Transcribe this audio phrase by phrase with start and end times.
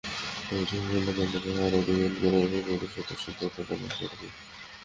[0.47, 4.31] তবে ঝুঁকিপূর্ণ কেন্দ্র পাহারায় দুজন করে বেশি পুলিশ সদস্য দায়িত্ব পালন করবেন।